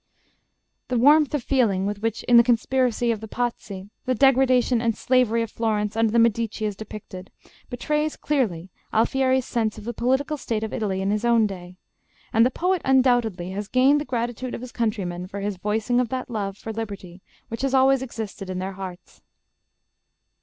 [0.87, 4.97] The warmth of feeling with which, in the 'Conspiracy of the Pazzi,' the degradation and
[4.97, 7.29] slavery of Florence under the Medici is depicted,
[7.69, 11.75] betrays clearly Alfieri's sense of the political state of Italy in his own day.
[12.33, 16.09] And the poet undoubtedly has gained the gratitude of his countrymen for his voicing of
[16.09, 19.21] that love for liberty which has always existed in their hearts.